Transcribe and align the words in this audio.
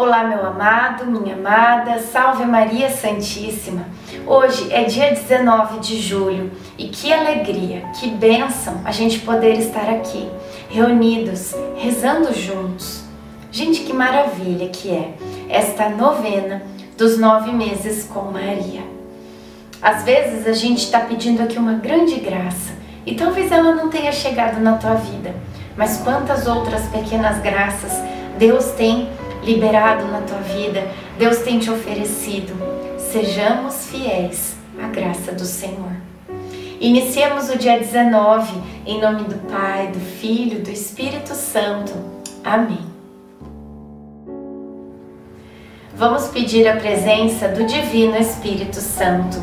Olá, 0.00 0.22
meu 0.22 0.46
amado, 0.46 1.06
minha 1.06 1.34
amada, 1.34 1.98
salve 1.98 2.44
Maria 2.44 2.88
Santíssima. 2.88 3.84
Hoje 4.28 4.72
é 4.72 4.84
dia 4.84 5.10
19 5.10 5.80
de 5.80 6.00
julho 6.00 6.52
e 6.78 6.86
que 6.86 7.12
alegria, 7.12 7.80
que 7.98 8.08
bênção 8.08 8.80
a 8.84 8.92
gente 8.92 9.18
poder 9.18 9.58
estar 9.58 9.90
aqui, 9.90 10.30
reunidos, 10.70 11.52
rezando 11.74 12.32
juntos. 12.32 13.02
Gente, 13.50 13.80
que 13.80 13.92
maravilha 13.92 14.68
que 14.68 14.88
é 14.88 15.14
esta 15.48 15.88
novena 15.88 16.62
dos 16.96 17.18
nove 17.18 17.50
meses 17.50 18.04
com 18.04 18.30
Maria. 18.30 18.84
Às 19.82 20.04
vezes 20.04 20.46
a 20.46 20.52
gente 20.52 20.78
está 20.78 21.00
pedindo 21.00 21.42
aqui 21.42 21.58
uma 21.58 21.72
grande 21.72 22.20
graça 22.20 22.72
e 23.04 23.16
talvez 23.16 23.50
ela 23.50 23.74
não 23.74 23.90
tenha 23.90 24.12
chegado 24.12 24.60
na 24.60 24.76
tua 24.76 24.94
vida, 24.94 25.34
mas 25.76 25.96
quantas 26.04 26.46
outras 26.46 26.86
pequenas 26.86 27.42
graças 27.42 27.92
Deus 28.38 28.66
tem 28.76 29.08
liberado 29.42 30.06
na 30.08 30.20
tua 30.22 30.38
vida, 30.38 30.86
Deus 31.18 31.38
tem 31.38 31.58
te 31.58 31.70
oferecido. 31.70 32.54
Sejamos 32.98 33.86
fiéis 33.86 34.56
à 34.82 34.88
graça 34.88 35.32
do 35.32 35.44
Senhor. 35.44 35.92
Iniciemos 36.80 37.50
o 37.50 37.58
dia 37.58 37.78
19 37.78 38.52
em 38.86 39.00
nome 39.00 39.24
do 39.24 39.36
Pai, 39.50 39.88
do 39.88 39.98
Filho, 39.98 40.60
do 40.60 40.70
Espírito 40.70 41.34
Santo. 41.34 41.92
Amém. 42.44 42.86
Vamos 45.94 46.28
pedir 46.28 46.68
a 46.68 46.76
presença 46.76 47.48
do 47.48 47.64
Divino 47.66 48.16
Espírito 48.16 48.76
Santo. 48.76 49.36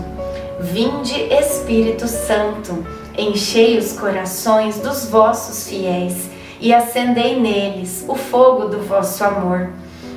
Vinde, 0.61 1.13
Espírito 1.33 2.07
Santo, 2.07 2.85
enchei 3.17 3.77
os 3.77 3.91
corações 3.91 4.79
dos 4.79 5.09
vossos 5.09 5.67
fiéis 5.67 6.29
e 6.61 6.73
acendei 6.73 7.37
neles 7.37 8.05
o 8.07 8.15
fogo 8.15 8.69
do 8.69 8.79
vosso 8.79 9.21
amor. 9.25 9.69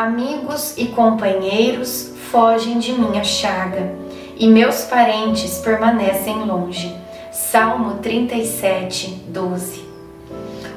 Amigos 0.00 0.78
e 0.78 0.86
companheiros 0.86 2.14
fogem 2.30 2.78
de 2.78 2.90
minha 2.90 3.22
chaga, 3.22 3.94
e 4.34 4.48
meus 4.48 4.84
parentes 4.84 5.58
permanecem 5.58 6.38
longe. 6.38 6.96
Salmo 7.30 7.98
37, 7.98 9.26
12. 9.28 9.84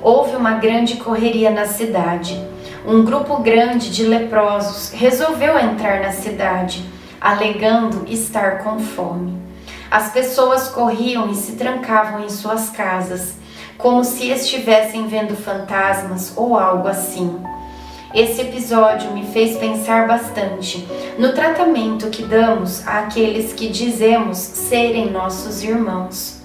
Houve 0.02 0.36
uma 0.36 0.56
grande 0.56 0.98
correria 0.98 1.50
na 1.52 1.66
cidade. 1.66 2.38
Um 2.86 3.06
grupo 3.06 3.38
grande 3.38 3.92
de 3.92 4.04
leprosos 4.04 4.92
resolveu 4.92 5.58
entrar 5.58 6.02
na 6.02 6.12
cidade, 6.12 6.84
alegando 7.22 8.03
estar 8.09 8.62
com 8.62 8.78
fome. 8.80 9.42
As 9.90 10.12
pessoas 10.12 10.68
corriam 10.68 11.31
e 11.31 11.36
se 11.36 11.53
trancavam 11.53 12.26
em 12.26 12.30
suas 12.30 12.70
casas, 12.72 13.36
como 13.78 14.03
se 14.03 14.30
estivessem 14.31 15.08
vendo 15.08 15.34
fantasmas 15.34 16.34
ou 16.36 16.59
algo 16.59 16.90
assim. 16.90 17.42
Esse 18.13 18.41
episódio 18.41 19.09
me 19.12 19.25
fez 19.25 19.57
pensar 19.57 20.07
bastante 20.07 20.88
no 21.18 21.34
tratamento 21.34 22.12
que 22.12 22.22
damos 22.22 22.88
àqueles 22.88 23.53
que 23.53 23.69
dizemos 23.69 24.38
serem 24.38 25.09
nossos 25.09 25.63
irmãos. 25.63 26.40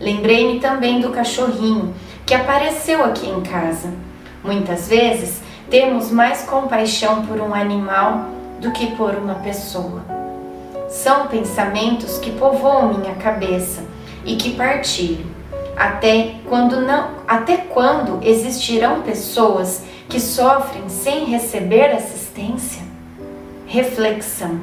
Lembrei-me 0.00 0.58
também 0.58 1.02
do 1.02 1.10
cachorrinho 1.10 1.94
que 2.24 2.32
apareceu 2.32 3.04
aqui 3.04 3.28
em 3.28 3.42
casa. 3.42 3.92
Muitas 4.42 4.88
vezes 4.88 5.42
temos 5.68 6.10
mais 6.10 6.44
compaixão 6.44 7.26
por 7.26 7.38
um 7.42 7.52
animal 7.52 8.30
do 8.58 8.70
que 8.72 8.96
por 8.96 9.14
uma 9.14 9.34
pessoa. 9.34 10.02
São 10.88 11.26
pensamentos 11.26 12.16
que 12.16 12.30
povoam 12.30 12.94
minha 12.94 13.16
cabeça 13.16 13.84
e 14.24 14.36
que 14.36 14.54
partilho. 14.54 15.26
Até 15.76 16.36
quando 16.48 16.80
não, 16.80 17.10
até 17.28 17.58
quando 17.58 18.18
existirão 18.26 19.02
pessoas 19.02 19.82
que 20.12 20.20
sofrem 20.20 20.90
sem 20.90 21.24
receber 21.24 21.86
assistência? 21.86 22.82
Reflexão. 23.66 24.60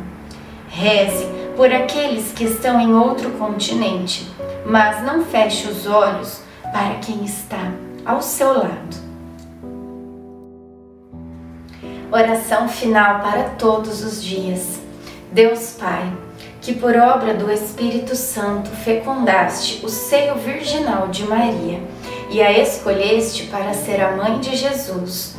Reze 0.69 1.25
por 1.57 1.73
aqueles 1.73 2.31
que 2.31 2.43
estão 2.43 2.79
em 2.79 2.93
outro 2.93 3.31
continente, 3.31 4.31
mas 4.63 5.03
não 5.03 5.25
feche 5.25 5.67
os 5.67 5.88
olhos 5.88 6.41
para 6.71 6.99
quem 6.99 7.25
está 7.25 7.71
ao 8.05 8.21
seu 8.21 8.53
lado. 8.53 9.09
Oração 12.11 12.69
final 12.69 13.21
para 13.21 13.45
todos 13.57 14.03
os 14.03 14.23
dias. 14.23 14.79
Deus 15.31 15.75
Pai, 15.79 16.13
que 16.61 16.75
por 16.75 16.95
obra 16.95 17.33
do 17.33 17.51
Espírito 17.51 18.15
Santo 18.15 18.69
fecundaste 18.69 19.83
o 19.83 19.89
seio 19.89 20.35
virginal 20.35 21.07
de 21.07 21.23
Maria 21.23 21.81
e 22.29 22.39
a 22.39 22.51
escolheste 22.51 23.47
para 23.47 23.73
ser 23.73 23.99
a 23.99 24.15
mãe 24.15 24.39
de 24.39 24.55
Jesus 24.55 25.38